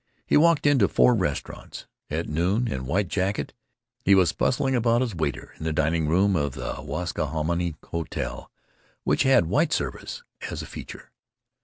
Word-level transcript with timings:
He 0.25 0.35
walked 0.35 0.65
into 0.65 0.87
four 0.87 1.13
restaurants. 1.13 1.85
At 2.09 2.27
noon, 2.27 2.67
in 2.67 2.87
white 2.87 3.07
jacket, 3.07 3.53
he 4.03 4.15
was 4.15 4.31
bustling 4.31 4.73
about 4.73 5.03
as 5.03 5.13
waiter 5.13 5.53
in 5.59 5.63
the 5.63 5.71
dining 5.71 6.07
room 6.07 6.35
of 6.35 6.53
the 6.53 6.81
Waskahominie 6.81 7.75
Hotel, 7.85 8.49
which 9.03 9.21
had 9.21 9.45
"white 9.45 9.71
service" 9.71 10.23
as 10.49 10.63
a 10.63 10.65
feature. 10.65 11.11